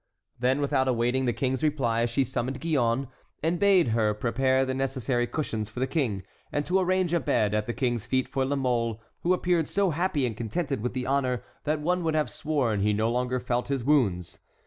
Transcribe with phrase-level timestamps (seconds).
[0.39, 3.07] Then without awaiting the king's reply she summoned Gillonne,
[3.43, 7.53] and bade her prepare the necessary cushions for the king, and to arrange a bed
[7.53, 11.05] at the king's feet for La Mole, who appeared so happy and contented with the
[11.05, 14.39] honor that one would have sworn he no longer felt his wounds.